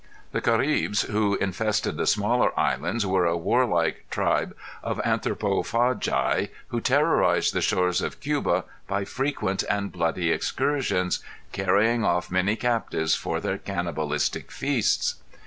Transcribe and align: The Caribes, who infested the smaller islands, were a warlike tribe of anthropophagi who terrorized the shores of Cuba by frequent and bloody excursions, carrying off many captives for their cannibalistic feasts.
The 0.31 0.41
Caribes, 0.41 1.03
who 1.03 1.35
infested 1.35 1.95
the 1.95 2.07
smaller 2.07 2.59
islands, 2.59 3.05
were 3.05 3.27
a 3.27 3.37
warlike 3.37 4.05
tribe 4.09 4.57
of 4.81 4.97
anthropophagi 5.05 6.49
who 6.69 6.81
terrorized 6.81 7.53
the 7.53 7.61
shores 7.61 8.01
of 8.01 8.19
Cuba 8.19 8.63
by 8.87 9.05
frequent 9.05 9.63
and 9.69 9.91
bloody 9.91 10.31
excursions, 10.31 11.19
carrying 11.51 12.03
off 12.03 12.31
many 12.31 12.55
captives 12.55 13.13
for 13.13 13.39
their 13.39 13.59
cannibalistic 13.59 14.49
feasts. 14.49 15.21